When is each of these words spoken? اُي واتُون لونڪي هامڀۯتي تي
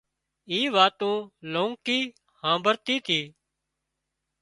اُي 0.51 0.59
واتُون 0.75 1.17
لونڪي 1.51 1.99
هامڀۯتي 2.41 2.97
تي 3.05 3.21